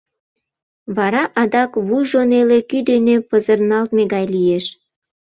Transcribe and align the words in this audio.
Вара 0.97 1.23
адак 1.41 1.71
вуйжо 1.87 2.21
неле 2.31 2.59
кӱ 2.69 2.77
дене 2.89 3.15
пызырналтме 3.29 4.03
гай 4.13 4.25
лиеш... 4.33 4.65